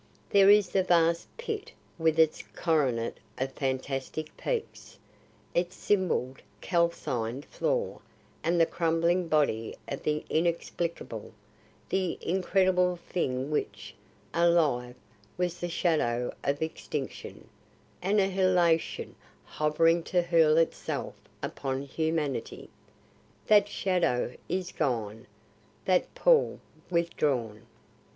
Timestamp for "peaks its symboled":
4.35-6.41